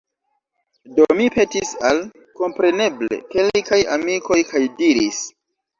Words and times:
Do 0.95 1.05
mi 1.19 1.27
petis 1.35 1.75
al, 1.91 2.01
kompreneble, 2.41 3.21
kelkaj 3.37 3.83
amikoj, 3.99 4.45
kaj 4.55 4.69
diris: 4.83 5.27